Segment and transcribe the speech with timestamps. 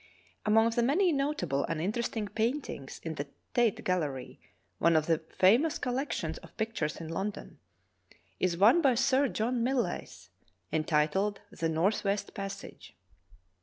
[0.47, 4.39] Among the many notable and interesting paintings in the Tate Gallery,
[4.79, 7.59] one of the famous collections of pictures in London,
[8.39, 10.29] is one by Sir John Millais,
[10.73, 12.95] entitled "The Northwest Passage."